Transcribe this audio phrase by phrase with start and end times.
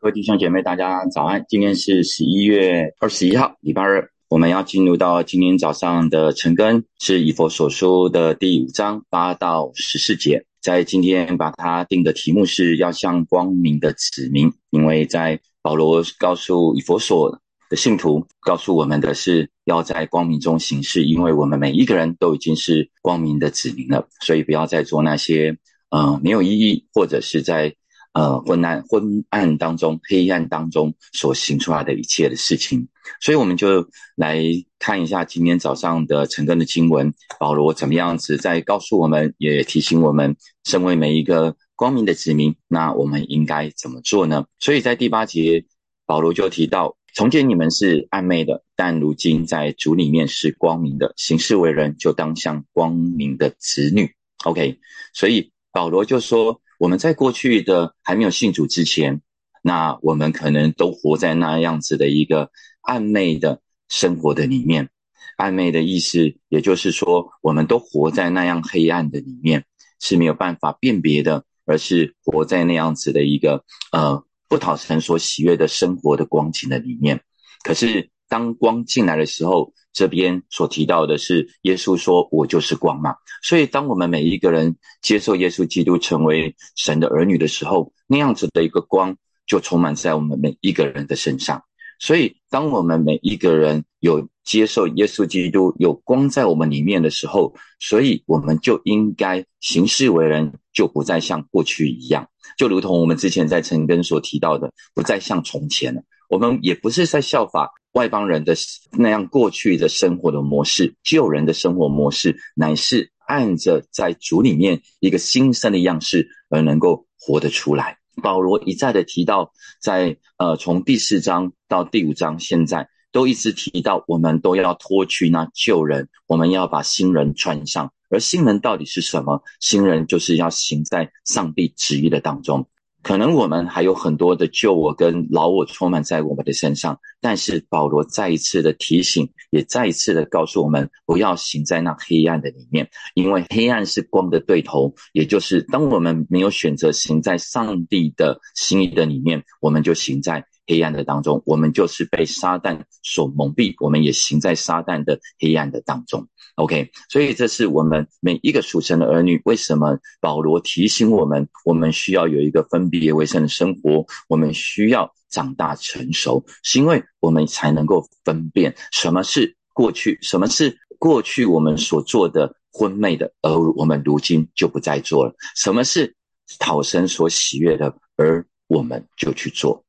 [0.00, 1.44] 各位弟兄姐妹，大家早安！
[1.48, 10.44] 今天是十一月二十一号，礼拜二，我们要进入到今天早上的晨更，是以佛所书的第五章八到十四节。
[10.62, 17.36] 在今天把它定的题目是要向光明的子民，因为在保罗告诉以佛所
[17.68, 25.58] 的信徒，告诉我们的是要在光明中行事，因为我们每一个人都已经是光明的子民了，所以不要再做那些
[25.90, 27.74] 呃没有意义或者是在。
[28.18, 32.88] 呃，昏暗昏暗当中，黑暗当中所行出来的一切的事情，
[33.20, 34.42] 所以我们就来
[34.80, 44.46] 看一下今天早上的晨更的经文，保罗怎么样子在告诉我们，也提醒我们，身为每一个光明的子民，那我们应该怎么做呢？
[44.58, 45.64] 所以在第八节，
[46.04, 54.10] 保罗就提到，从前你们是暧昧的，但如今在主里面是光明的，行事为人就当像光明的子女。
[54.42, 54.76] OK，
[55.14, 56.60] 所以保罗就说。
[56.78, 59.20] 我们在过去的还没有信主之前，
[59.62, 62.50] 那我们可能都活在那样子的一个
[62.82, 64.88] 暧昧的生活的里面。
[65.36, 69.64] 暧昧的意思，也就是说，我们都活在那样黑暗的里面，
[70.00, 77.20] 是没有办法辨别的，而是活在那样子的一个呃不讨神所喜悦的生活的光景的里面。
[77.62, 91.62] 可是当光进来的时候，这边所提到的是，耶稣说：“我就是光嘛。”所以，当我们每一个人接受耶稣基督成为神的儿女的时候，那样子的一个光就充满在我们每一个人的身上。
[92.00, 106.02] 所以，当我们每一个人有接受耶稣基督有光在我们里面的时候，所以我们就应该行事为人，就不再像过去一样，就如同我们之前在陈根所提到的，不再像从前了。
[106.28, 107.72] 我们也不是在效法。
[107.92, 108.54] 外邦人的
[108.92, 117.96] 那样过去的生活的模式，旧人的生活模式，乃是按着在主里面一个新生的样式而能够活得出来。
[118.22, 127.90] 保罗一再的提到，在呃从第四章到第五章，现在都一直提到，我们都要脱去那旧人，我们要把新人穿上。
[128.10, 129.42] 而新人到底是什么？
[129.60, 132.68] 新人就是要行在上帝旨意的当中。
[133.08, 144.92] 可能我们还有很多的旧我跟老我充满在我们的身上，但是保罗再一次的提醒，也再一次的告诉我们，不要行在那黑暗的里面，因为黑暗是光的对头。
[145.14, 156.28] 也就是当我们没有选择行在上帝的心意的里面，我们就行在黑暗的当中，我们就是被撒旦所蒙蔽，我们也行在撒旦的黑暗的当中。
[156.56, 159.40] OK，所以这是我们每一个属神的儿女。
[159.44, 164.04] 为什么保罗提醒我们，我们需要有一个分别为圣的生活？
[164.28, 176.16] 我们需要长大成熟，是因为我们才能够分辨什么是过去，什么是过去我们所做的昏昧的，而我们如今就不再做了；什么是
[176.58, 179.84] 讨神所喜悦的，而我们就去做。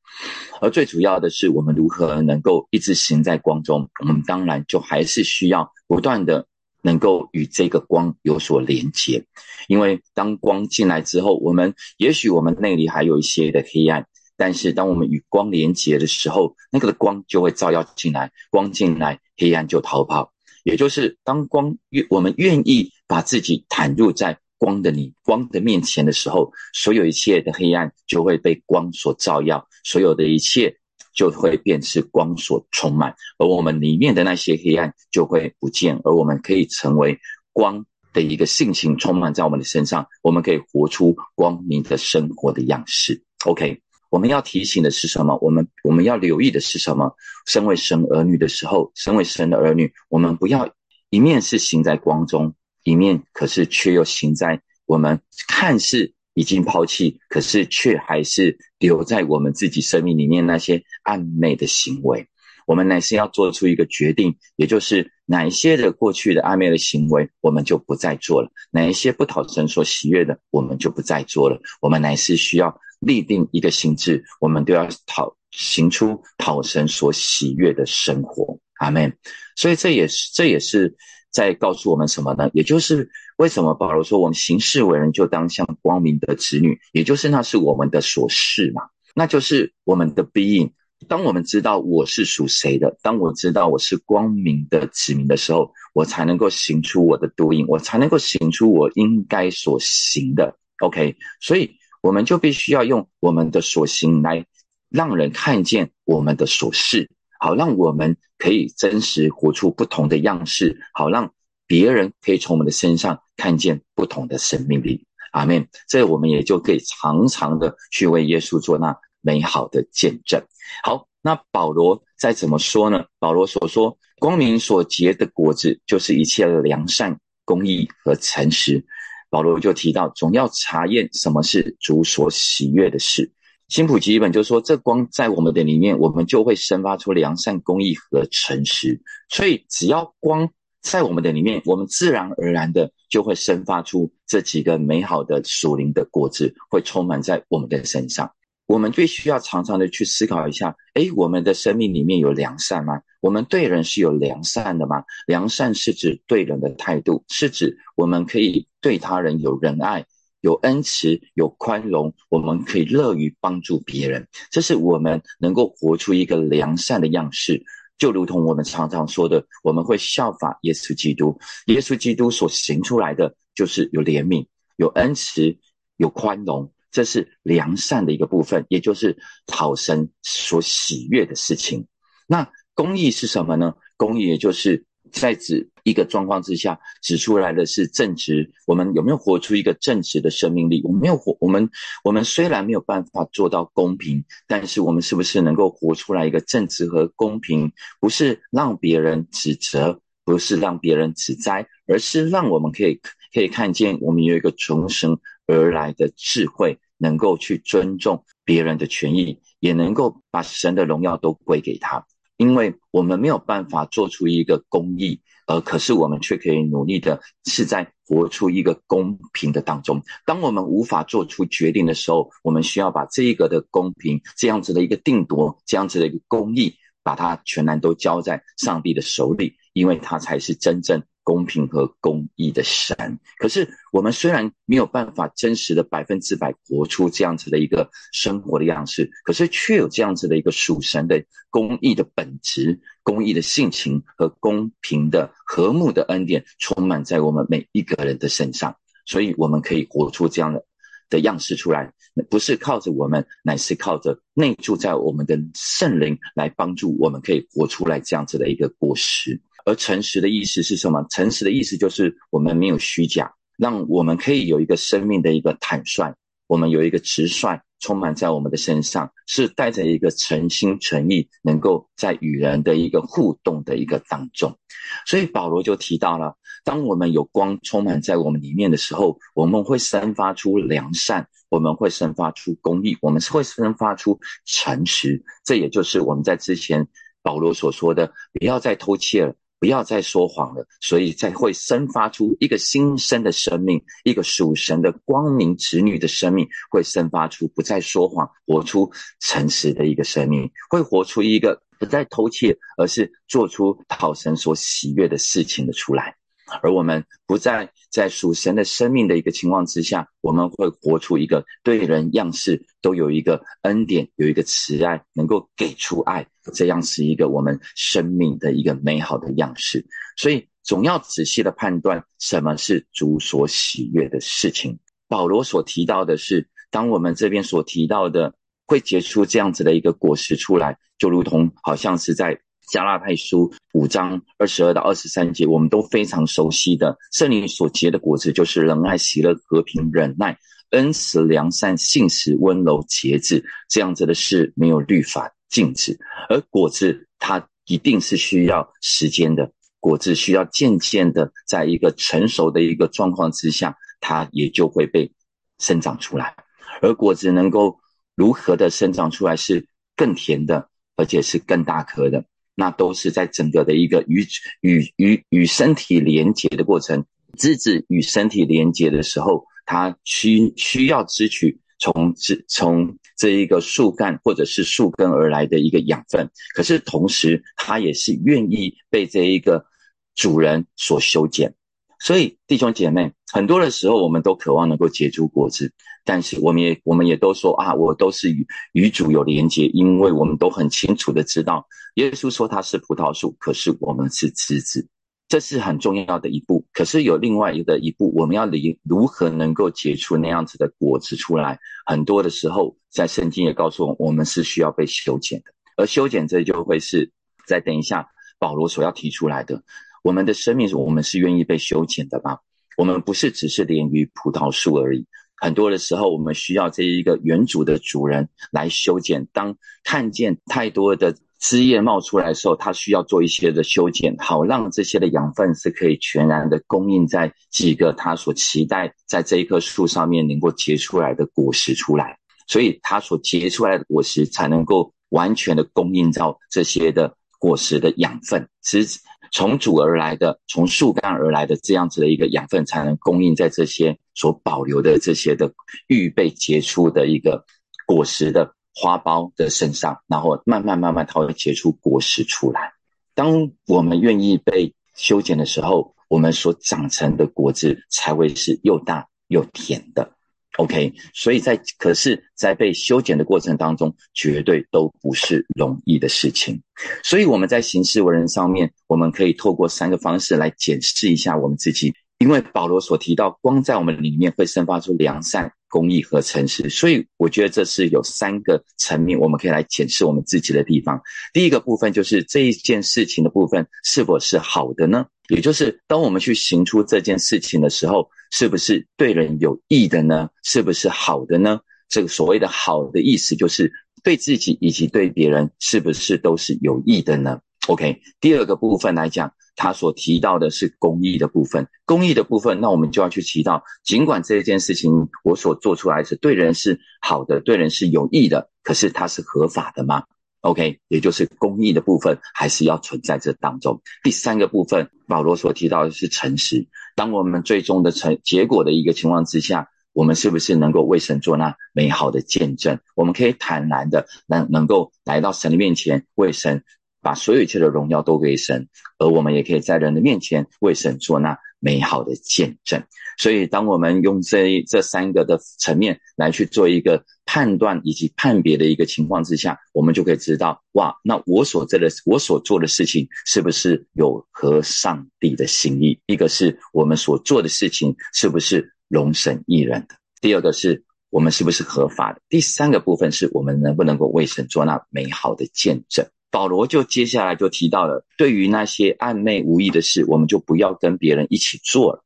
[0.59, 3.87] 而最主要的是，我们如何能够一直行在光中？
[4.01, 6.47] 我们当然就还是需要不断的。
[6.81, 9.21] 能够与这个光有所连接，
[9.67, 14.07] 因为当光进来之后，我们也许我们内里还有一些的黑暗，
[14.37, 20.31] 但是当我们与光连接的时候，那个光就会照耀进来，光进来，黑暗就逃跑。
[20.63, 30.75] 也就是当光愿我们愿意把自己袒入在光的你光的面前的时候，所有一切的黑暗就会被光所照耀，所有的一切。
[31.15, 37.19] 就会变是光所充满，而我们里面的那些黑暗就会不见，而我们可以成为
[37.51, 37.83] 光
[38.13, 43.21] 的一个性情充满在我们的身上，我们可以活出光明的生活的样式。
[43.45, 45.37] OK，我们要提醒的是什么？
[45.41, 47.11] 我们我们要留意的是什么？
[47.47, 50.69] 身为神儿女的时候，身为神的儿女，我们不要
[51.09, 52.53] 一面是行在光中，
[52.83, 56.13] 一面可是却又行在我们看似。
[56.35, 62.25] 已经抛弃，可是却还是留在我们自己生命里面那些暧昧的行为。
[62.65, 71.59] 我们乃是要做出一个决定，也就是哪一些的过去的暧昧的行为，我们就不再做了；哪一些不讨神所喜悦的，我们就不再做了。
[71.81, 78.57] 我们乃是需要立定一个心智，我们都要讨行出讨神所喜悦的生活。
[78.79, 79.13] 阿门。
[79.57, 80.95] 所以这也是，这也是。
[81.31, 82.49] 在告诉我们什么呢？
[82.53, 88.83] 也就是为什么保罗说我们行事为人就当像光明的子女，也就是那是我们的所事嘛，
[89.13, 90.71] 那就是我们的 being。
[91.07, 100.57] 当我们知道我是属谁的，当我知道我是光明的子民的时候，我才能够行出我的 doing，我才能够行出我应该所行的。
[100.79, 101.71] OK，所以
[102.01, 104.45] 我们就必须要用我们的所行来
[104.89, 107.09] 让人看见我们的所事。
[107.39, 111.33] 好，让我们可以真实活出不同的样式，好让
[111.65, 115.05] 别人可以从我们的身上看见不同的生命力。
[115.31, 115.67] 阿门。
[115.87, 120.43] 这我们也就可以常常的去为耶稣做那美好的见证。
[120.83, 123.05] 好，那保罗再怎么说呢？
[123.19, 128.85] 保罗所说，光明所结的果子，就是一切的良善、公义和诚实。
[129.29, 133.31] 保罗就提到，总要查验什么是主所喜悦的事。
[133.69, 138.99] 新普基本就是说，这光在我们的里面，我们就会生发出良善、公益和诚实。
[139.29, 140.49] 所以，只要光
[140.81, 148.31] 在我们的里面，我们自然而然的就会生发出这几个美好的属灵的果子，会充满在我们的身上。
[148.65, 152.99] 我们必须要常常的去思考一下：诶，我们的生命里面有良善吗？
[153.21, 155.03] 我们对人是有良善的吗？
[155.27, 160.05] 良善是指对人的态度，是指我们可以对他人有仁爱。
[160.41, 167.63] 有恩慈，有宽容，我们可以乐于帮助别人，这是我们能够活出一个良善的样式。
[167.97, 171.37] 就如同我们常常说的，我们会效法耶稣基督。
[171.65, 174.45] 耶稣基督所行出来的，就是有怜悯、
[174.77, 175.57] 有恩慈、
[175.97, 181.87] 有宽容，这是良善的一个部分，也就是讨神所喜悦的事情。
[182.27, 183.73] 那公义是什么呢？
[183.97, 184.85] 公义也就是。
[185.11, 188.51] 在指一个状况之下，指出来的是正直。
[188.67, 190.81] 我们有没有活出一个正直的生命力？
[190.83, 191.69] 我们没有活，我们
[192.03, 197.71] 我们虽然没有办法做到公平，但是我们是不是能够活出来一个正直和公平？
[197.99, 202.99] 不是让别人指责，不是让别人指摘，而是让我们可以
[203.33, 212.05] 可以看见，我们有一个重生而来的智慧，能够去尊重别人的权益，也能够把神的荣耀都归给他。
[212.39, 220.01] 因为我们没有办法做出一个公义，而可是我们却可以努力的是在活出一个公平的当中。
[220.25, 231.03] 当我们无法做出决定的时候，我们需要把这一个的公平，这样子的一个定夺，这样子的一个公义，把它全然都交在上帝的手里，因为他才是真正。
[231.29, 250.65] 公平和公义的神，可是我们虽然没有办法真实的百分之百活出这样子的一个生活的样式，可是却有这样子的一个属神的公义的本质、公义的性情和公平的和睦的恩典充满在我们每一个人的身上，所以我们可以活出这样的
[251.11, 251.93] 的样式出来，
[252.27, 259.39] 不是靠着我们，乃是靠着内住在我们的圣灵来帮助我们，可以活出来这样子的一个果实。
[259.69, 261.05] 而诚实的意思是什么？
[261.11, 266.11] 诚实的意思就是我们没有虚假，让我们可以有一个生命的一个坦率，
[266.47, 274.57] 我们有一个直率充满在我们的身上，是带着一个诚心诚意，能够在与人的一个互动的一个当中。
[275.05, 285.23] 所以保罗就提到了，当我们有光充满在我们里面的时候，我们会散发出良善，我们会散发出公义，我们会散发出诚实。
[285.45, 286.87] 这也就是我们在之前
[287.21, 289.35] 保罗所说的，不要再偷窃了。
[289.59, 306.15] 不要再说谎了，所以才会生发出一个新生的生命，一个属神的光明子女的生命，会生发出不再说谎，活出诚实的一个生命，会活出一个不再偷窃，而是做出讨神所喜悦的事情的出来。
[306.61, 319.85] 而我们不再在属神的生命的一个情况之下，我们会活出一个对人样式都有一个恩典，有一个慈爱，能够给出爱，这样是一个我们生命的一个美好的样式。
[320.17, 324.79] 所以总要仔细的判断什么是主所喜悦的事情。
[325.07, 328.35] 保罗所提到的是，当我们这边所提到的
[328.67, 332.39] 会结出这样子的一个果实出来，就如同好像是在。
[332.69, 340.37] 加拉太书五章二十二到二十三节，我们都非常熟悉的圣灵所结的果子，就是仁爱、喜乐、和平、忍耐、
[340.69, 345.97] 恩慈、良善、信实、温柔、节制，这样子的事没有律法禁止。
[346.29, 355.11] 而果子它一定是需要时间的，果子需要渐渐的在一个成熟的一个状况之下，它也就会被
[355.57, 356.35] 生长出来。
[356.81, 357.79] 而果子能够
[358.15, 362.23] 如何的生长出来，是更甜的，而且是更大颗的。
[362.59, 364.27] 那都是在整个的一个与
[364.59, 367.05] 与与与身体连接的过程，
[367.37, 379.65] 枝子与身体连接的时候，它需需要支取从枝从这一个树干或者是树根而来的一个养分，可是同时它也是愿意被这一个
[380.13, 381.55] 主人所修剪。
[382.01, 385.71] 所以弟兄姐妹，很多的时候我们都渴望能够结出果子。
[386.09, 394.87] 但是我们也我们也都说啊，我都是与与主有连接，因为我们都很清楚的知道，耶稣说他是葡萄树，可是我们是枝子，
[395.27, 396.65] 这是很重要的一步。
[396.73, 401.59] 可是有另外一个一步，我们要离如何能够结出那样子的果子出来？
[401.85, 407.11] 很多的时候，在圣经也告诉我，我们是需要被修剪的，而修剪这就会是
[407.45, 408.07] 再等一下
[408.39, 409.61] 保罗所要提出来的，
[410.03, 412.39] 我们的生命，我们是愿意被修剪的吗？
[412.77, 415.05] 我们不是只是连于葡萄树而已。
[415.41, 419.27] 很多的时候，我们需要这一个原主的主人来修剪。
[419.31, 432.17] 当看见太多的枝叶冒出来的时候，他需要做一些的修剪，好让这些的养分是可以全然的供应在几个他所期待在这一棵树上面能够结出来的果实出来。
[432.47, 438.49] 所以，他所结出来的果实才能够完全的供应到这些的果实的养分。
[438.63, 438.85] 是。
[439.31, 445.51] 从主而来的，从树干而来的这样子的一个养分，才能供应在这些所保留的这些的
[445.87, 447.45] 预备结出的一个
[447.85, 452.73] 果实的花苞的身上，然后慢慢慢慢它会结出果实出来。
[453.13, 460.13] 当我们愿意被修剪的时候，我们所长成的果子才会是又大又甜的。
[460.57, 466.61] OK，所以在可是，在被修剪的过程当中，绝对都不是容易的事情。
[467.03, 471.93] 所以我们在行事为人上面，我们可以透过三个方式来检视一下我们自己。
[472.17, 480.99] 因为保罗所提到，光在我们里面会生发出良善、公义和诚实，所以我觉得这是有三个层面，我们可以来检视我们自己的地方。
[481.31, 485.05] 第一个部分就是这一件事情的部分是否是好的呢？
[485.29, 490.29] 也就是当我们去行出这件事情的时候，是不是对人有益的呢？
[490.43, 491.59] 是不是好的呢？
[491.87, 493.71] 这个所谓的好的意思，就是
[494.03, 501.67] 对自己以及对别人是不是都是有益的呢？OK，第二个部分来讲，他所提到的是公益的部分。
[501.85, 504.91] 公益的部分，那我们就要去提到，尽管这件事情
[505.23, 510.03] 我所做出来是对人是好的，对人是有益的，可是它是合法的吗
[510.41, 513.81] ？OK，也就是公益的部分还是要存在这当中。
[514.03, 516.67] 第三个部分，保罗所提到的是诚实。
[516.95, 522.79] 当我们最终的成结果的一个情况之下，我们是不是能够为神做那美好的见证？
[522.95, 526.63] 我们可以坦然的能能够来到神的面前，为神
[527.01, 528.67] 把所有一切的荣耀都给神，
[528.97, 532.83] 而我们也可以在人的面前为神做那美好的见证。
[533.17, 545.99] 所以，当我们用这这三个的层面来去做一个判断以及判别的一个情况之下，我们就可以知道，哇，那我所做的我所做的事情是不是有合上帝的心意？
[546.05, 549.95] 一个是我们所做的事情是不是容神一人的？
[550.21, 552.21] 第二个是我们是不是合法的？
[552.29, 556.07] 第三个部分是我们能不能够为神做那美好的见证？
[556.31, 562.03] 保罗就接下来就提到了，对于那些暧昧无意的事，我们就不要跟别人一起做了。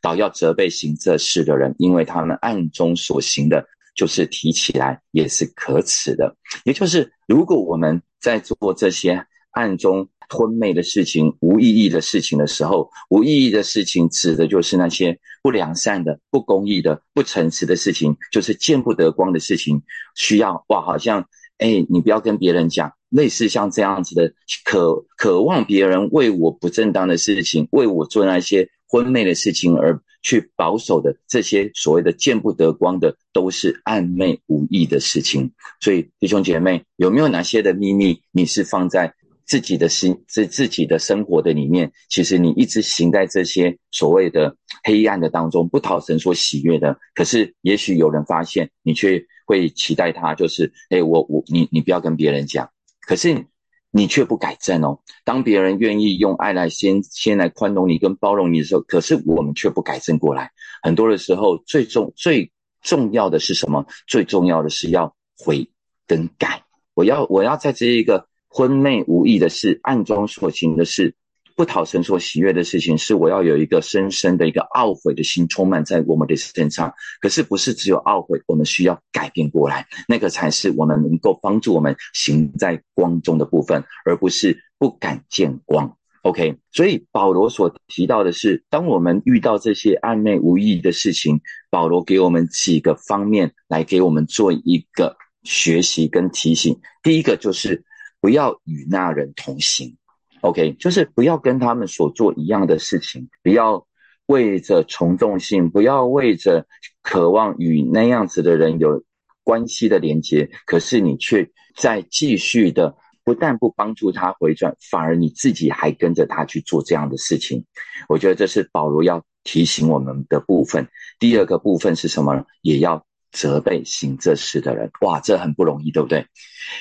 [0.00, 3.64] 倒要责备行这事的人，因为他们暗中所行的，
[3.94, 6.34] 就是提起来也是可耻的。
[6.64, 19.82] 也就是，如果我们在做这些暗中吞昧的事情、无意义的事情的时候，无意义的事情指的就是那些不良善的、不公义的、不诚实的事情，就是见不得光的事情。
[20.16, 24.32] 需要哇，好像哎，你不要跟别人讲，类似像这样子的，
[24.64, 28.68] 渴渴望别人为我不正当的事情，为我做那些。
[28.88, 35.50] 婚内的事情而去保守的这些所谓的见不得光的，都是暧昧无益的事情。
[35.80, 39.12] 所以弟兄姐妹，有没有哪些的秘密，你是放在
[39.46, 41.92] 自己的心、自自己的生活的里面？
[42.08, 46.98] 其实你一直行在这些所谓的黑暗的当中，不讨神所喜悦的。
[47.14, 52.68] 可是也许有人发现，你却会期待他，就是哎，我我你你不要跟别人讲。
[53.06, 53.46] 可是。
[53.92, 55.00] 你却不改正哦。
[55.24, 60.50] 当别人愿意用爱来先先来宽容你跟包容你的时候，可是我们却不改正过来。
[60.82, 63.86] 很多的时候，最重最重要的是什么？
[64.06, 65.70] 最重要的是要悔
[66.06, 66.62] 跟改。
[66.92, 71.14] 我要我要在这一个婚内无意的事，暗中所行的事。
[71.54, 76.92] 不讨神所喜悦的事情，是我要有一个深深的一个懊悔的心充满在我们的身上。
[77.18, 85.96] 可是不是只有懊悔，我们需要改变过来，那个才是我们能够帮助我们行在光中的部分，而不是不敢见光。
[86.20, 96.78] OK，所以保罗所提到的是，当我们遇到这些暧昧无意义的事情，保罗给我们几个方面来给我们做一个学习跟提醒。
[97.02, 97.82] 第一个就是
[98.20, 99.96] 不要与那人同行。
[100.42, 103.86] OK，就是不要跟他们所做一样的事情，不要
[104.26, 106.66] 为着从众性，不要为着
[107.02, 109.02] 渴望与那样子的人有
[109.42, 117.64] 关系的连接，可是你却在继续的，不但不帮助他回转，反而你自己还跟着他去做这样的事情。
[118.08, 120.86] 我觉得这是保罗要提醒我们的部分。
[121.18, 122.44] 第二个部分是什么？
[122.62, 123.04] 也要。
[123.36, 126.26] 责备行这事的人，哇，这很不容易，对不对？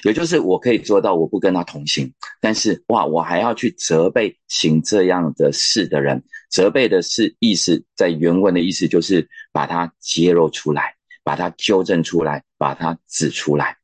[0.04, 6.24] 也就是我可以做到，我不跟他同行，但是哇，我还要去责备行这样的事的人。
[6.50, 13.76] 责备的是意思，在原文的意思就是把它揭露出来，把它纠正出来，把它指出来。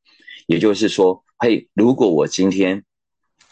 [0.48, 2.84] 也就是说，嘿，如果我今天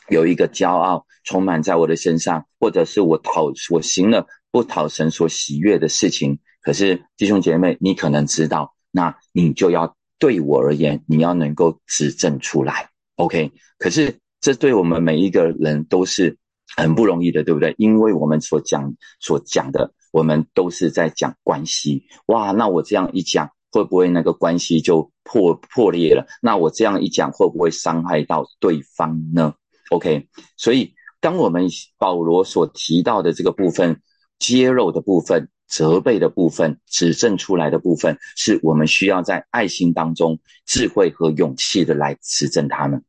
[0.08, 6.40] 有一个骄傲充满在我的身上，或者是我讨我行了不讨神所喜悦的事情。
[6.62, 13.52] 可是弟兄姐妹，你可能知道，那你就要对我而言，你要能够指证出来，OK？
[13.78, 16.38] 可是这对我们每一个人都是
[16.76, 17.74] 很不容易的，对不对？
[17.78, 22.04] 因为我们所讲所讲的，我们都是在讲关系。
[22.26, 26.26] 哇，那我这样一讲，会不会那个关系就破破裂了？
[26.42, 29.54] 那我这样一讲，会不会伤害到对方呢
[29.92, 30.28] ？OK？
[30.58, 31.68] 所以，当我们
[31.98, 34.02] 保罗所提到的这个部分，
[34.40, 35.50] 揭露的部分。
[35.70, 43.02] 责备的部分，指正出来的部分，是我们需要在爱心当中智慧和勇气的来指正他们。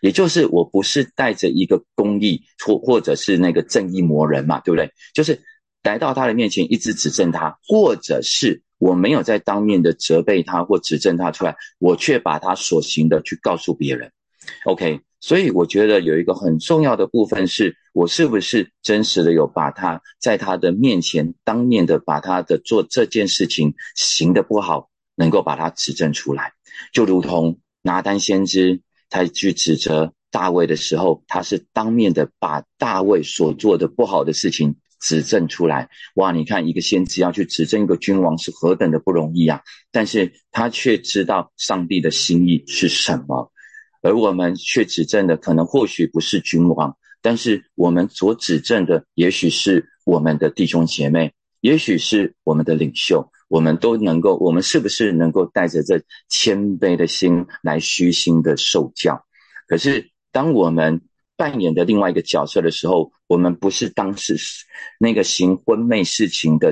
[0.00, 4.92] 也就是我不是带着一个公义或或者是那个正义魔人嘛，对不对？
[5.14, 5.40] 就是
[5.82, 14.12] 来到他的面前一直指正他，或者是我没有在当面的责备他或指正他出来，我却把他所行的去告诉别人。
[14.64, 15.00] OK。
[15.20, 26.52] 所以我觉得有一个很重要的部分是，我是不是真实的有把他在他的面前当面的把他的做这件事情行的不好，能够把他指正出来，
[26.92, 28.80] 就如同拿单先知
[29.10, 35.88] 他去指责大卫的时候，他是当面的把大卫所做的不好的事情指正出来。
[36.14, 39.62] 哇，你看一个先知要去指正一个君王是何等的不容易啊！
[39.90, 43.50] 但是他却知道上帝的心意是什么。
[44.02, 59.24] 而我们却指证的可能或许不是君王，但是我们所指证的也许是我们的弟兄姐妹，也许是我们的领袖，我们都能够，我们是不是能够带着这谦卑的心来虚心的受教？
[59.66, 61.00] 可是当我们
[61.36, 64.36] 扮演的另外一个角色的时候，我们不是当时
[64.98, 66.70] 那个行婚昧事情的。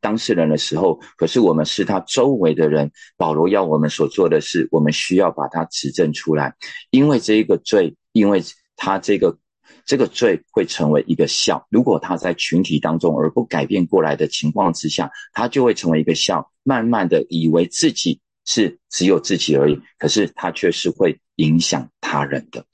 [0.00, 2.90] 当事人的时候，可是我们是他周围的人。
[3.16, 6.54] 保罗要我们所做的事，我们需要把它指证出来，
[6.90, 8.42] 因为这一个罪，因为
[8.76, 9.36] 他这个
[9.84, 11.66] 这个罪会成为一个笑。
[11.70, 22.64] 如果他在群体当中而不改变过来的情况之下，他就会成为一个笑，慢慢的以为自己是只有自己而已，可是他却是会影响他人的。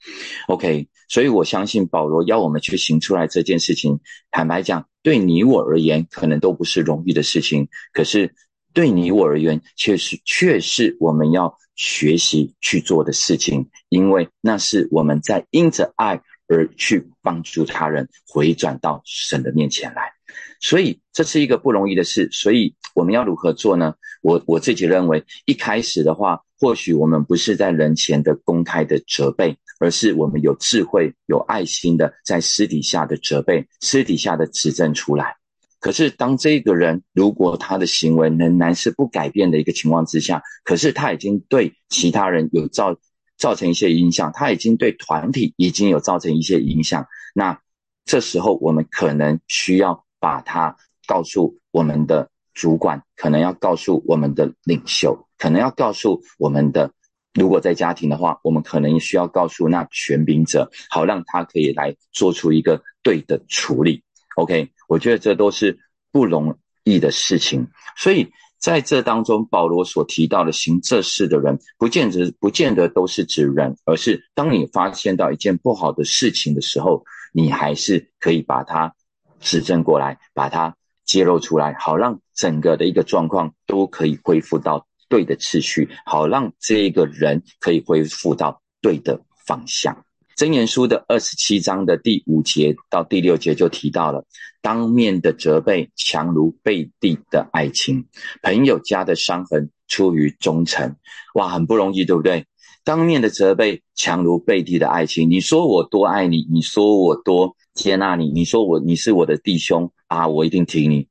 [0.47, 0.87] OK。
[1.07, 3.99] 所以我相信保罗要我们去行出来这件事情，
[4.31, 8.33] 坦白讲，对你我而言可能都不是容易的事情，可是
[8.73, 20.11] 对你我而言，却是却是我们要学习去做的事情，因为那是我们在因着爱而去帮助他人回转到神的面前来，
[20.59, 22.29] 所以这是一个不容易的事。
[22.31, 23.93] 所以我们要如何做呢？
[24.21, 29.57] 我我自己认为，一开始的话，或许我们不是在人前的公开的责备。
[29.79, 35.35] 而是我们有智慧、有爱心的，在私底下的责备、私底下的指正出来。
[35.79, 42.97] 可是，当这个人如果他的行为仍然是不改变的一个情况之下，可是他已经对其他人有造
[43.37, 47.05] 造成一些影响，他已经对团体已经有造成一些影响。
[47.33, 47.59] 那
[48.05, 56.91] 这时候，我们可能需要把他告诉我们的主管，可能要告诉我们的领袖，可能要告诉我们的。
[57.35, 64.01] 如果在家庭的话，我们可能需要告诉那权柄者，好让他可以来做出一个对的处理。
[64.37, 65.77] OK，我觉得这都是
[66.13, 67.67] 不容易的事情。
[67.97, 78.95] 所以在这当中，保罗所提到的行这事的人，不见得不见得都是指人，而是当你发现到一件不好的事情的时候，你还是可以把它
[79.41, 84.87] 指正过来，把它揭露出来，好让整个的一个状况都可以恢复到。
[85.15, 90.03] 对的次序，好让这一个人可以恢复到对的方向。
[90.35, 94.25] 真言书的二十七章的第五节到第六节就提到了，
[94.61, 98.05] 当面的责备强如背地的爱情，
[98.41, 100.93] 朋友家的伤痕出于忠诚。
[101.35, 102.45] 哇，很不容易，对不对？
[102.83, 105.29] 当面的责备强如背地的爱情。
[105.29, 111.07] 你说我多爱你，你说我多接纳你，你说我你是我的弟兄啊，我一定挺你。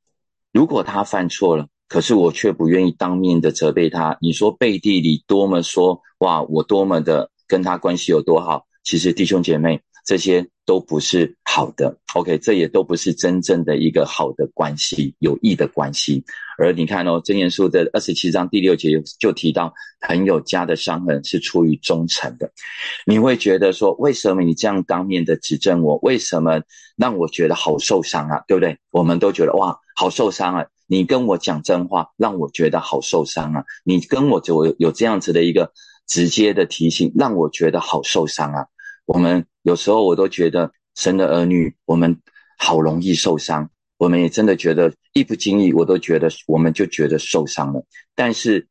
[0.53, 1.65] 如果他犯错了。
[1.87, 4.17] 可是我却不愿意当面的责备他。
[4.21, 8.65] 你说背地里多么说哇，我多么的跟他关系有多好？
[8.83, 11.97] 其实弟兄姐妹，这些都不是好的。
[12.13, 16.23] OK，这也都不是真正的一个好的关系，有益的关系。
[16.57, 22.49] 而你看哦，真言书的二十七章第六节就提到，朋友家的伤痕是出于忠诚的。
[23.05, 25.99] 你会觉得说，为什么你这样当面的指正我？
[26.01, 26.61] 为什么
[26.95, 28.43] 让我觉得好受伤啊？
[28.47, 28.77] 对不对？
[28.91, 30.65] 我们都觉得哇，好受伤啊！
[30.87, 33.65] 你跟我讲真话，让我觉得好受伤啊！
[33.83, 35.71] 你跟我就有这样子的一个
[36.07, 38.67] 直接的提醒，让我觉得好受伤啊！
[39.05, 42.19] 我们有时候我都觉得神的儿女，我们
[42.57, 47.83] 好容易受伤，我们也真的觉得一不经意，我都觉得我们就觉得受伤了。
[48.13, 48.67] 但是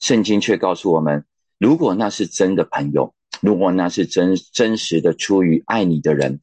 [0.00, 1.24] 圣经却告诉我们，
[1.58, 6.40] 如果那是真的朋友，如果那是真真实的出于爱你的人，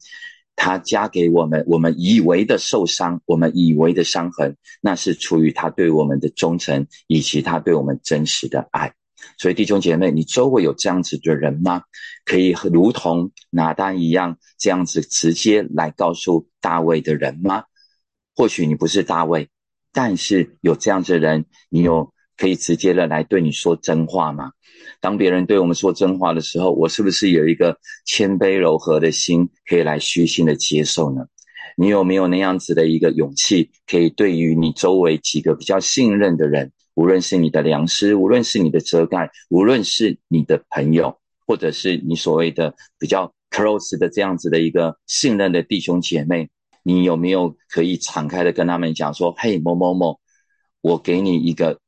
[0.54, 8.92] 他加给我们我们以为的受伤，我们以为的伤痕，那是出于他对我们的忠诚，以及他对我们真实的爱。
[9.38, 11.82] 所以弟兄姐妹，你周围有这样子的人吗？
[12.24, 17.64] 可以如同拿单一样，这样子直接来告诉大卫的人吗？
[18.34, 19.48] 或许你不是大卫，
[19.92, 22.12] 但是有这样子的人，你有
[22.42, 24.50] 可以直接的来对你说真话吗？
[25.00, 31.24] 当别人对我们说真话的时候，我是不是有一个谦卑柔和的心，可以来虚心的接受呢？
[31.76, 36.72] 你有没有那样子的一个勇气，可以对于你周围几个比较信任的人？
[36.94, 46.50] 无论是你的良师，无论是你的遮盖，无论是你的朋友，或者是你所谓的比较 close 的这样子的一个信任的弟兄姐妹，
[46.82, 50.18] 你有没有可以敞开的跟他们讲说：“嘿，某某某，
[50.80, 51.78] 我给你一个，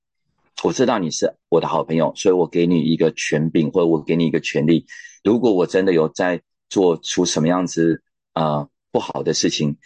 [0.63, 4.87] 我知道你是我的好朋友，所以我给你一个权柄，或者我给你一个权利。
[5.23, 8.03] 如果我真的有在做出什么样子
[8.35, 9.77] 呃不好的事情，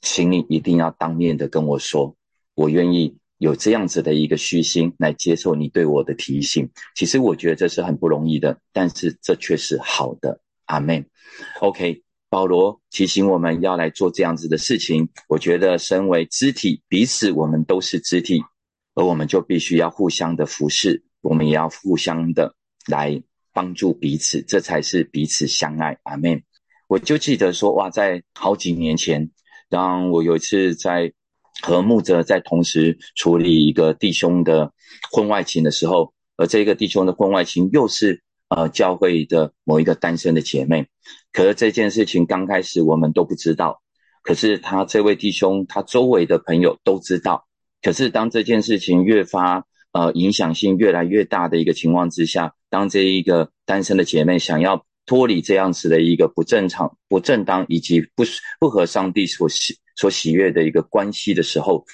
[0.00, 2.14] 请你一定要当面的跟我说，
[2.54, 10.40] 我愿意。”有这样子的一个虚心来接受你对我的提醒，其实我觉得这是很不容易的，但是这却是好的。
[10.64, 11.06] 阿门。
[11.60, 15.08] OK，保罗提醒我们要来做这样子的事情。
[15.28, 18.42] 我觉得身为肢体，彼此我们都是肢体，
[18.98, 22.52] 而我们就必须要互相的服侍，我们也要互相的
[22.88, 25.96] 来帮助彼此，这才是彼此相爱。
[26.02, 26.42] 阿门。
[26.88, 29.30] 我就记得说，哇，在好几年前，
[29.68, 31.12] 当我有一次在。
[31.60, 34.72] 和牧者在同时处理一个弟兄的
[35.10, 40.86] 婚外情的时候，而这个弟兄的婚外情又是呃教会的某一个单身的姐妹。
[41.32, 43.82] 可是这件事情刚开始我们都不知道，
[44.22, 47.47] 可是他这位弟兄他周围的朋友都知道。
[47.82, 58.24] 可是当这件事情越发呃影响性越来越大的一个情况之下，当这一个单身的姐妹想要脱离这样子的一个不正常、不正当以及不
[58.58, 59.76] 不合上帝所喜。
[60.00, 61.84] 所喜悦的一个关系的时候，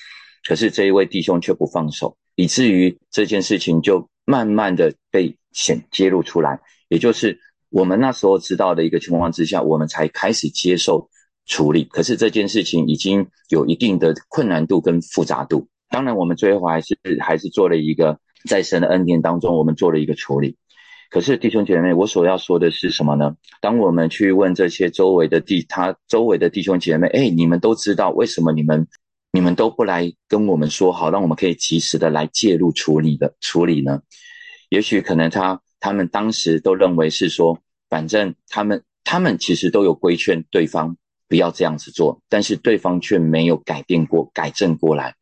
[0.47, 6.61] 可是这一位弟兄却不放手，以至于这件事情就慢慢的被显揭露出来。
[6.91, 11.09] 也就是我们那时候知道的一个情况之下，我们才开始接受
[11.47, 11.85] 处理。
[11.85, 15.67] 可是这件事情已经有一定的困难度跟复杂度。
[15.95, 20.57] 当然，我们最后还是还是做了一个在神的恩典当中，我们做了一个处理。
[21.09, 23.37] 可是弟兄姐妹，我所要说的是什么呢？
[23.61, 28.89] 当我们去问这些周围的弟，他周围的弟兄姐妹，哎，你们都知道为什么你们，
[29.31, 34.01] 你们都不来跟我们说好，让我们可以及时的来介入处理的处理呢？
[34.71, 37.57] 也许可能他他们当时都认为是说，
[37.89, 40.97] 反正他们他们其实都有规劝对方
[41.29, 45.15] 不要这样子做，但是对方却没有改变过改正过来。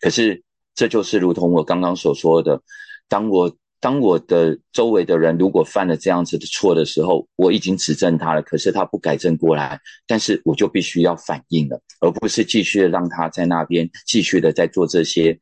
[0.00, 0.42] 可是
[0.74, 2.60] 这就是如同我刚刚所说的，
[3.08, 3.54] 当我。
[3.80, 15.38] 当我的周围的人如果犯了这样子的错的时候，我已经指正他了，可是他不改正过来，但是我就必须要反应了，而不是继续让他在那边继续的在做这些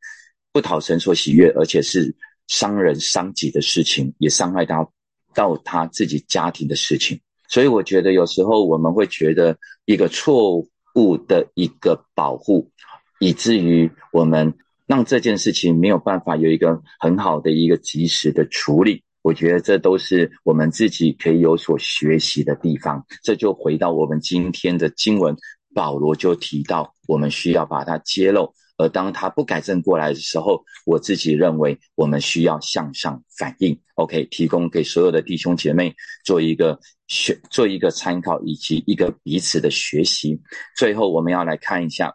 [0.52, 2.14] 不讨神所喜悦，而且是
[2.46, 4.92] 伤人伤己的事情，也伤害到
[5.32, 7.18] 到他自己家庭的事情。
[7.48, 10.62] 所以我觉得有时候我们会觉得一个错
[10.94, 12.70] 误的一个保护，
[13.20, 14.54] 以至于我们。
[14.88, 23.04] 让这件事情没有办法有一个很好的一个及时的处理，我觉得这都是我们自己可以有所学习的地方。
[23.20, 25.36] 这就回到我们今天的经文，
[25.74, 33.76] 保罗就提到我们需要把它揭露，而当他不改正过来的时候，我自己认为我们需要向上反应。
[33.96, 35.92] OK，提供给所有的弟兄姐妹
[36.24, 40.40] 做一个学，做一个参考以及一个彼此的学习。
[40.76, 42.14] 最后，我们要来看一下。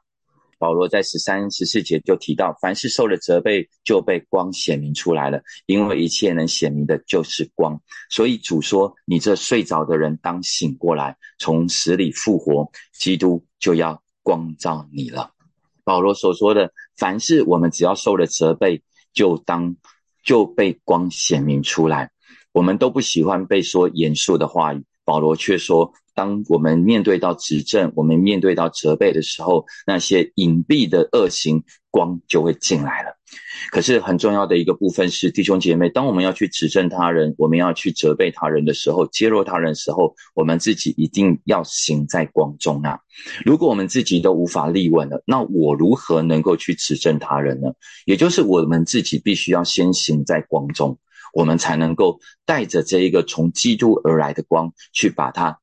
[0.61, 7.81] 保罗在十三、十四节就提到，凡是受了责备，就被光显明出来了，因为一切能显明的就是光。
[8.11, 15.31] 所以主说：“你这睡着的人，当醒过来，从死里复活，基督就要光照你了。”
[15.83, 19.75] 保罗所说的，凡是我们只要受了责备，就当
[20.23, 22.11] 就被光显明出来。
[22.51, 25.91] 我们都不喜欢被说严肃的话语，保罗却说。
[26.13, 33.17] 当我们面对到指正，我们面对到责备的时候，那些隐蔽的恶行光就会进来了。
[33.69, 42.99] 可是很重要的一个部分是，弟兄姐妹，当我们要去指正他人，我们要去责备他人的时候，揭露他人的时候，我们自己一定要行在光中啊！
[43.45, 47.69] 如果我们自己都无法立稳了，那我如何能够去指正他人呢？
[48.05, 50.97] 也就是我们自己必须要先行在光中，
[51.33, 55.57] 我们才能够带着这一个从基督而来的光去把它。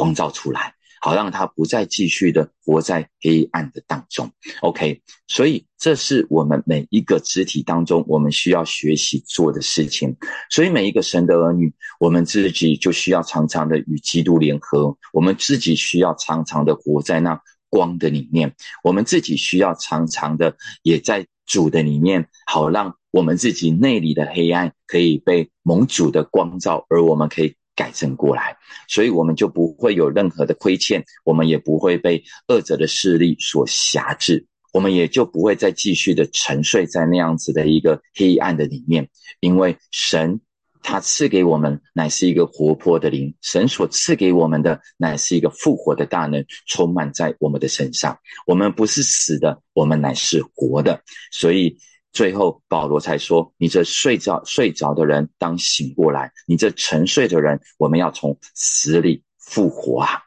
[0.00, 4.30] 光照出来，好让他不再继续的活在黑暗的当中。
[4.62, 10.16] OK，所以这是我们每一个肢体当中我们需要学习做的事情。
[10.48, 27.54] 所以每一个神的儿女，我们自己就需要常常的与基督联合，我们自己需要常常的活在那光的里面，我们自己需要常常的也在主的里面，好让我们自己内里的黑暗可以被蒙主的光照，而我们可以。
[27.76, 28.56] 改正过来，
[28.88, 39.08] 所以我们就不会有任何的亏欠，我们也不会被恶者的势力所辖制，我们也就不会再继续的沉睡在那样子的一个黑暗的里面。
[39.40, 40.40] 因为神
[40.82, 48.18] 他赐给我们乃是一个活泼的灵，神所赐给我们的乃是一个复活的大能，充满在我们的身上。
[48.46, 51.78] 我们不是死的，我们乃是活的，所以。
[52.12, 60.18] 最后，保罗才说：“你这睡着睡着的人，当醒过来；你这沉睡的人，我们要从死里复活啊！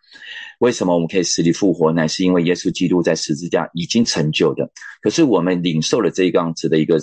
[0.59, 2.07] 为什么我们可以死里复活呢？
[2.07, 4.71] 是因为耶稣基督在十字架已经成就的。
[5.01, 6.97] 可是我们领受了这样子的一个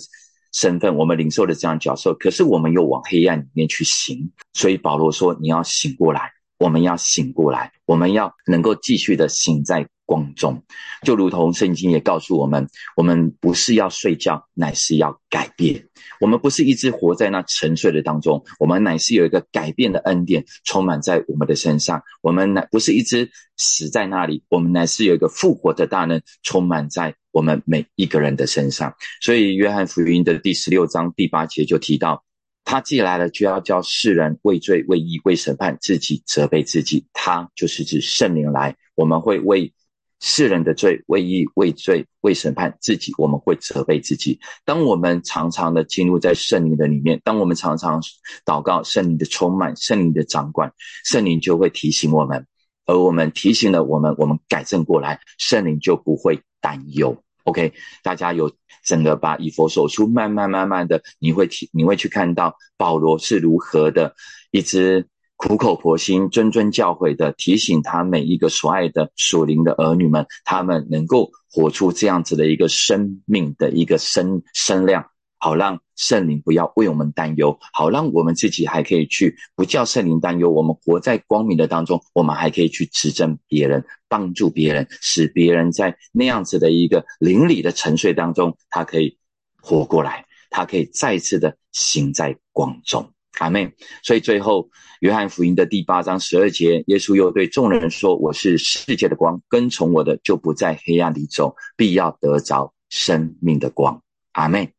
[0.54, 4.32] 身份，我们领受了这样角色，可是我们又往黑暗里面去行。
[4.54, 10.60] 所以保罗说：你要醒过来，我们要醒过来，我们要能够继续的醒在。”光中，
[11.04, 15.86] 就如同圣经也告诉我们，我们不是要睡觉，乃是要改变。
[16.18, 22.02] 我们不是一直活在那沉睡的当中，我们乃是有一个改变的恩典充满在我们的身上。
[22.22, 28.92] 我们乃不是一直死在那里，我们乃是有一个复活的大能充满在我们每一个人的身上。
[29.20, 32.24] 所以，约翰福音的第十六章第八节就提到，
[32.64, 37.06] 他既来了，就要叫世人畏罪、畏义、畏审判，自己责备自己。
[37.12, 39.72] 他就是指圣灵来，我们会为。
[40.20, 44.38] 世人的罪，为义、为罪、为审判自己，我们会责备自己。
[44.66, 48.02] 当我们常常的进入在圣灵的里面，当我们常常
[48.44, 50.70] 祷告圣灵的充满、圣灵的掌管，
[51.04, 52.46] 圣灵就会提醒我们，
[52.84, 57.16] 而我们提醒了我们，我们改正过来，圣灵就不会担忧。
[57.44, 58.52] OK，大家有
[58.84, 64.14] 整个把以佛所书慢慢慢慢的，你会提，你会去看到保罗是如何的
[64.50, 65.08] 一直。
[65.40, 75.02] 苦口婆心、谆谆教诲的提醒他每一个所爱的属灵的儿女们，他们能够活出这样子的一个生命的一个声声量，
[75.38, 89.16] 好让圣灵不要为我们担忧，好让我们自己还可以去不叫圣灵担忧，我们活在光明的当中，我们还可以去指正别人，帮助别人，使别人在那样子的一个灵里的沉睡当中，他可以
[89.62, 93.10] 活过来，他可以再次的行在光中。
[93.38, 94.68] 阿妹，所以最后，
[95.00, 104.74] 约翰福音的第八章十二节，耶稣又对众人说：“我是世界的光，跟从我的就不在黑暗里走，必要得着生命的光。”阿妹，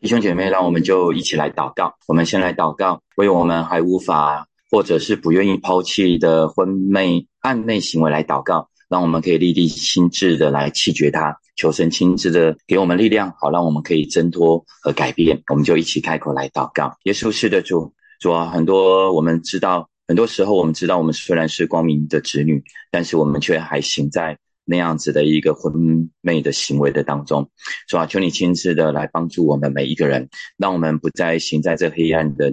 [0.00, 1.96] 弟兄姐妹，让我们就一起来祷告。
[2.06, 11.36] 我们先来祷告，为我们还无法或者是不愿意抛弃的婚昧暧昧行为来祷告，让我们可以立地心智的来弃绝它。
[11.56, 15.42] 求神亲自的给我们力量，好让我们可以挣脱和改变。
[15.48, 16.94] 我们就一起开口来祷告。
[17.04, 27.48] 耶稣是的主，主啊，很多我们知道，很多时候我们知道，我们虽然是光明的子女，但是我们却还行在那样子的一个昏昧的行为的当中。
[27.88, 32.52] 主啊，求你亲自的来帮助我们每一个人，让我们不再行在这黑暗的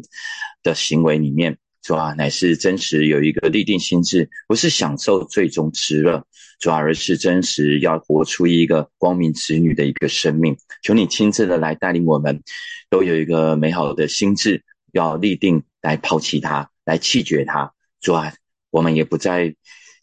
[0.64, 1.58] 的行为里面。
[1.84, 6.26] 主啊，乃是真实有一个立定心智，不是享受最终之乐。
[6.60, 12.42] 主啊而是真实要活出一个光明子女的一个生命，求你亲自的来带领我们，
[12.90, 17.74] 都有一个美好的心智，要立定来抛弃它，来弃绝它。
[18.00, 18.34] 主啊，
[18.70, 19.54] 我们也不再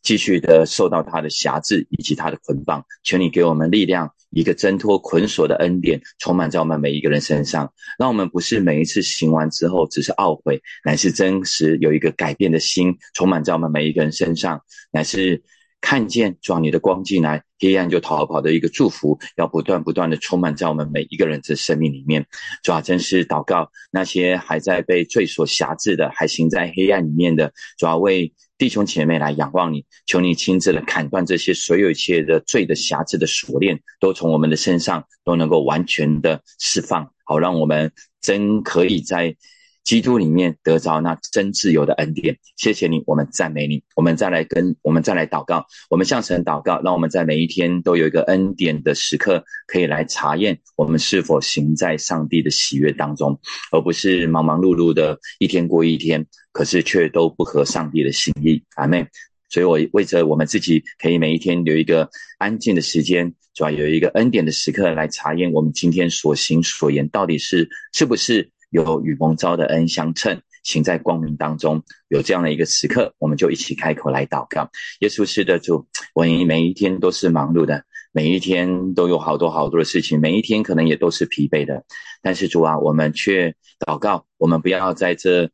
[0.02, 14.62] 继续的受到他的辖制以及他的捆绑，求你给我们力量，一个挣脱捆锁的恩典，充满在我们每一个人身上，让我们不是每一次行完之后只是懊悔，乃是真实有一个改变的心，充满在我们每一个人身上，
[14.92, 15.42] 乃是。
[15.82, 22.26] 看见主你的光进来，黑暗就逃跑的一个祝福，要不断不断的充满在我们每一个人的生命里面。
[22.62, 28.30] 主啊，真是祷告那些还在被罪所辖制的，还行在黑暗里面的，主要为
[28.60, 39.34] 弟兄姐妹来仰望你，求你亲自来砍断这些所有一切的罪的瑕疵的锁链，都从我们的身上都能够完全的释放，好让我们真可以在。
[39.82, 53.40] 基督里面得着那真自由的恩典，谢谢你，我们赞美你，我们再来跟我们再来祷告，我们向神祷告，让我们在每一天都有一个恩典的时刻，可以来查验我们是否行在上帝的喜悦当中，
[53.72, 58.62] 而不是忙忙碌碌的一天过一天，可是却都不合上帝的心意。
[58.76, 59.04] 阿妹，
[59.48, 68.48] 所以我为着我们自己，可以每一天留一个安静的时间，主要有一个恩典的时刻来查验我们今天所行所言到底是是不是。
[68.70, 71.82] 有与蒙召的恩相称，行在光明当中。
[72.08, 74.70] 有这样的一个时刻，我们就一起开口来祷告。
[75.00, 81.84] 耶稣是的主，我每一天都是忙碌的，每一天都有好多好多的事情，每一天可能也都是疲惫的。
[82.22, 83.54] 但是主啊，我们却
[83.86, 85.50] 祷告，我们不要在这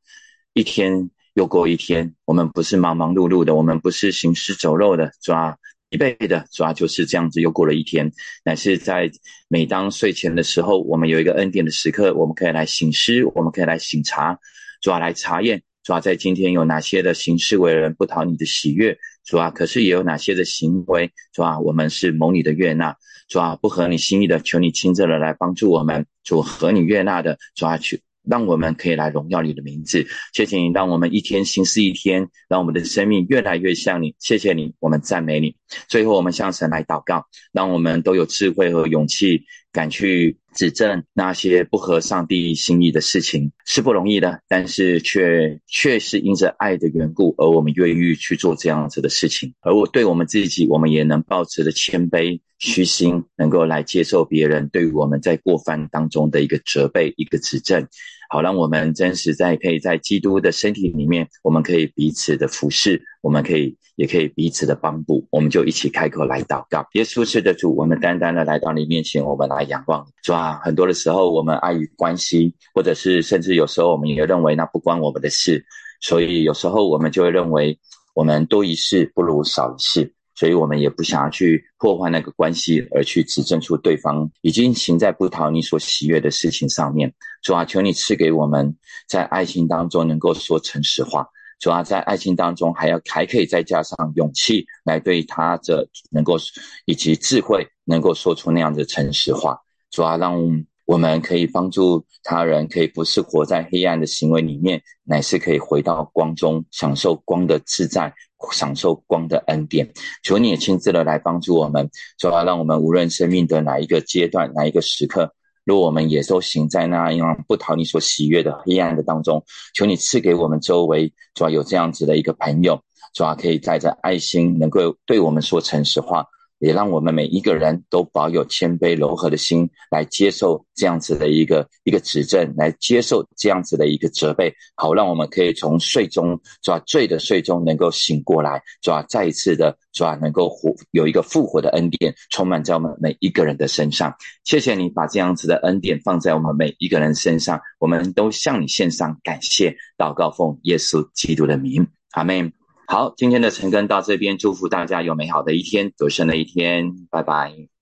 [0.53, 5.57] 一天又过一天，我们不是忙忙碌碌的，我们不是行尸走肉的，主啊。
[5.97, 8.13] 疲惫的主要就是这样子，又过了一天。
[8.45, 9.11] 乃是在
[9.49, 14.39] 每当睡前的时候，我们有一个恩典的时刻，我们可以来醒思，我们可以来醒察，
[14.83, 22.95] 主要来查验，主要在今天有哪些的行事为人不讨你的喜悦，主要可是也有哪些的行为，主要我们是蒙你的悦纳，
[23.29, 28.03] 主要不合你心意的，求你亲自的来帮助我们，主合你悦纳的，主要去。
[28.27, 34.15] 让我们可以来荣耀你的名字，谢谢你，让我们一天行事一天，让我们的生命越来越像你。
[34.19, 35.55] 谢谢你，我们赞美你。
[35.89, 44.41] 最后，我们向神来祷告，让我们都有智慧和勇气，敢去指正那些不合上帝心意的事情，是不容易的。
[44.49, 49.55] 但是却却是因着爱的缘故，而我们愿意去做这样子的事情。
[49.61, 57.87] 而我对我们自己，我们也能保持着谦卑、虚心，能够来接受别人对我们在过犯当中的一个责备、一个指正。
[58.29, 66.87] 好，让我们真实在可以在基督的身体里面，我们可以彼此的服侍，我们可以也可以彼此的帮助，我们就一起开口来祷告。
[66.95, 70.61] 耶稣是的主，我们单单的来到你面前，我们来仰望，是吧？
[70.65, 75.65] 很多的时候，我们碍于关系，或者是甚至有时候我们也认为那不关我们的事，
[76.01, 77.79] 所以有时候我们就会认为
[78.15, 80.13] 我们多一事不如少一事。
[80.37, 87.13] 所以我们也不想要去破坏那个关系，而去指证出对方已经行在不讨你所喜悦的事情上面。
[87.43, 88.77] 主啊，求你赐给我们
[89.09, 91.27] 在爱情当中能够说诚实话。
[91.59, 96.37] 主啊，在爱情当中还要还可以再加上勇气来对他的能够
[96.85, 99.59] 以及智慧能够说出那样的诚实话。
[99.91, 100.39] 主啊，让
[100.87, 108.15] 我们可以帮助他人，可以不是活在黑暗的行为里面，乃是可以回到光中，享受光的自在。
[108.53, 109.91] 享受光的恩典，
[110.23, 115.33] 求你也亲自的来帮助我们，主要让我们无论生命的哪一个阶段、哪一个时刻，
[115.65, 119.43] 若我们也都行在那样不讨你所喜悦的黑暗的当中，
[119.75, 122.79] 求你赐给我们周围主要有这样子的一个朋友，
[123.15, 126.25] 主要可以带着爱心，能够对我们说诚实话。
[126.59, 136.79] 也让我们每一个人都保有谦卑柔和的心，来接受这样子的一个一个指正，来接受这样子的一个责备，好让我们可以从睡中，是吧？
[136.87, 139.05] 醉的睡中能够醒过来，是吧？
[139.09, 140.15] 再一次的，是吧？
[140.17, 144.15] 能够活有一个复活的恩典，充满在我们每一个人的身上。
[144.45, 152.53] 谢谢你把这样子的恩典放在我们每一个人身上，我们都向你献上感谢，祷告奉耶稣基督的名，阿门。
[152.89, 157.76] 好，今天的晨更到这边，祝福大家有美好的一天，有新的一天，拜拜。